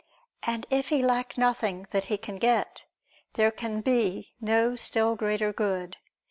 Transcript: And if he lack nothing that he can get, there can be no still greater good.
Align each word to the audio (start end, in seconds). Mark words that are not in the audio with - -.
And 0.47 0.65
if 0.71 0.89
he 0.89 1.03
lack 1.03 1.37
nothing 1.37 1.85
that 1.91 2.05
he 2.05 2.17
can 2.17 2.37
get, 2.37 2.85
there 3.35 3.51
can 3.51 3.81
be 3.81 4.33
no 4.41 4.75
still 4.75 5.15
greater 5.15 5.53
good. 5.53 5.97